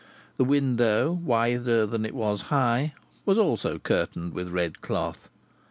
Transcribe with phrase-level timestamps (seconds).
[0.37, 5.29] The window, wider than it was high, was also curtained with red cloth.